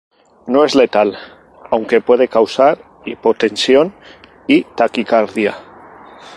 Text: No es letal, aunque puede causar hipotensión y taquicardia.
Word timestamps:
No 0.47 0.63
es 0.65 0.73
letal, 0.75 1.15
aunque 1.69 2.01
puede 2.01 2.27
causar 2.27 2.79
hipotensión 3.05 3.93
y 4.47 4.63
taquicardia. 4.63 5.55